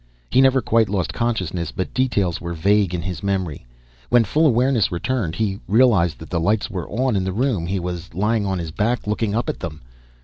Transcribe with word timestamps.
He 0.31 0.41
never 0.41 0.63
quite 0.63 0.89
lost 0.89 1.13
consciousness, 1.13 1.71
but 1.71 1.93
details 1.93 2.41
were 2.41 2.55
vague 2.55 2.95
in 2.95 3.03
his 3.03 3.21
memory. 3.21 3.67
When 4.09 4.23
full 4.23 4.47
awareness 4.47 4.91
returned 4.91 5.35
he 5.35 5.59
realized 5.67 6.17
that 6.17 6.31
the 6.31 6.39
lights 6.39 6.71
were 6.71 6.89
on 6.89 7.15
in 7.15 7.23
the 7.23 7.31
room. 7.31 7.67
He 7.67 7.79
was 7.79 8.11
lying 8.15 8.43
on 8.43 8.57
his 8.57 8.71
back, 8.71 9.05
looking 9.05 9.35
up 9.35 9.47
at 9.47 9.59
them. 9.59 9.81